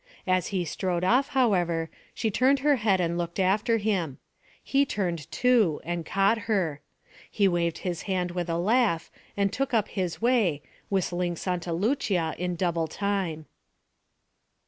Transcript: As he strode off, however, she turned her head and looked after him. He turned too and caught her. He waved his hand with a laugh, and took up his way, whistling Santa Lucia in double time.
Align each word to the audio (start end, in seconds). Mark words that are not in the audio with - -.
As 0.25 0.47
he 0.47 0.65
strode 0.65 1.03
off, 1.03 1.27
however, 1.37 1.91
she 2.15 2.31
turned 2.31 2.57
her 2.61 2.77
head 2.77 2.99
and 2.99 3.19
looked 3.19 3.37
after 3.39 3.77
him. 3.77 4.17
He 4.63 4.83
turned 4.83 5.31
too 5.31 5.79
and 5.83 6.03
caught 6.07 6.39
her. 6.49 6.81
He 7.29 7.47
waved 7.47 7.77
his 7.85 8.01
hand 8.09 8.31
with 8.31 8.49
a 8.49 8.57
laugh, 8.57 9.11
and 9.37 9.53
took 9.53 9.75
up 9.75 9.89
his 9.89 10.19
way, 10.19 10.63
whistling 10.89 11.35
Santa 11.35 11.71
Lucia 11.71 12.33
in 12.39 12.55
double 12.55 12.87
time. 12.87 13.45